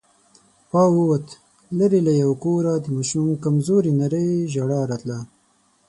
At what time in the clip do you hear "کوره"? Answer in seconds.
2.43-2.73